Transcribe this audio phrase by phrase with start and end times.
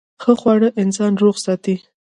[0.21, 1.75] ښه خواړه انسان روغ ساتي.